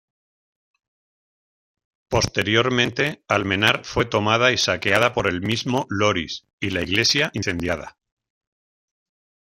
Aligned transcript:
Posteriormente, 2.09 3.23
Almenar 3.27 3.85
fue 3.85 4.05
tomada 4.05 4.51
y 4.51 4.57
saqueada 4.57 5.13
por 5.13 5.27
el 5.27 5.41
mismo 5.41 5.85
Loris, 5.89 6.47
y 6.59 6.71
la 6.71 6.81
iglesia, 6.81 7.29
incendiada. 7.35 7.99